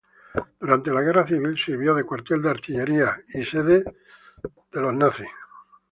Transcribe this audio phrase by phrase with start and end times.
[0.59, 3.93] Durante la Guerra Civil sirvió de cuartel de artillería y sede de
[4.81, 5.27] la Falange.